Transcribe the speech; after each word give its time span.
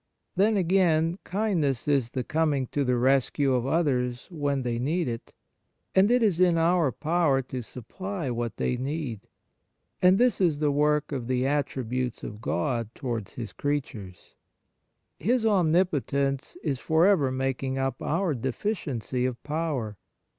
Then, 0.35 0.57
again, 0.57 1.19
kindness 1.23 1.87
is 1.87 2.09
the 2.09 2.23
coming 2.23 2.65
to 2.71 2.83
the 2.83 2.95
rescue 2.97 3.53
of 3.53 3.67
others 3.67 4.27
when 4.31 4.63
they 4.63 4.79
need 4.79 5.07
it, 5.07 5.31
and 5.93 6.09
it 6.09 6.23
is 6.23 6.39
in 6.39 6.57
our 6.57 6.91
power 6.91 7.43
to 7.43 7.61
supply 7.61 8.31
what 8.31 8.57
they 8.57 8.77
need, 8.77 9.27
and 10.01 10.17
this 10.17 10.41
is 10.41 10.57
the 10.57 10.71
w^ork 10.73 11.11
of 11.11 11.27
the 11.27 11.45
attributes 11.45 12.23
of 12.23 12.41
God 12.41 12.89
to 12.95 13.05
wards 13.05 13.33
His 13.33 13.53
creatures. 13.53 14.33
His 15.19 15.45
omnipotence 15.45 16.57
is 16.63 16.79
for 16.79 17.05
ever 17.05 17.31
making 17.31 17.77
up 17.77 18.01
our 18.01 18.33
deficiency 18.33 19.27
of 19.27 19.43
power. 19.43 19.97